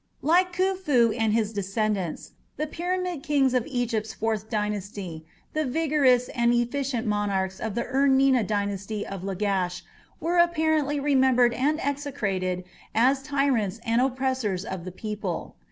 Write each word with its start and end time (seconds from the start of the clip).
Like 0.23 0.51
Khufu 0.51 1.13
and 1.15 1.31
his 1.31 1.53
descendants, 1.53 2.31
the 2.57 2.65
Pyramid 2.65 3.21
kings 3.21 3.53
of 3.53 3.67
Egypt's 3.67 4.15
fourth 4.15 4.49
dynasty, 4.49 5.27
the 5.53 5.63
vigorous 5.63 6.27
and 6.29 6.51
efficient 6.55 7.05
monarchs 7.05 7.59
of 7.59 7.75
the 7.75 7.85
Ur 7.85 8.07
Nina 8.07 8.41
dynasty 8.43 9.05
of 9.05 9.21
Lagash 9.23 9.83
were 10.19 10.39
apparently 10.39 10.99
remembered 10.99 11.53
and 11.53 11.79
execrated 11.85 12.63
as 12.95 13.21
tyrants 13.21 13.79
and 13.85 14.01
oppressors 14.01 14.65
of 14.65 14.85
the 14.85 14.91
people. 14.91 15.53